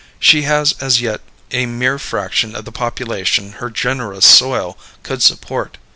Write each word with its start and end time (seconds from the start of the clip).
She 0.19 0.41
has 0.49 0.73
as 0.81 0.99
yet 0.99 1.21
a 1.51 1.67
mere 1.67 1.99
fraction 1.99 2.55
of 2.55 2.65
the 2.65 2.71
population 2.71 3.51
her 3.59 3.69
generous 3.69 4.25
soil 4.25 4.75
could 5.03 5.21
support. 5.21 5.77